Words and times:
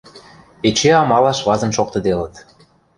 Эче 0.67 0.91
амалаш 1.01 1.39
вазын 1.47 1.71
шоктыделыт. 1.77 2.35